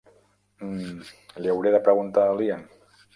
Mmm, 0.69 1.03
li 1.43 1.51
hauré 1.53 1.73
de 1.75 1.83
preguntar 1.89 2.25
a 2.31 2.33
l'Ian. 2.41 2.65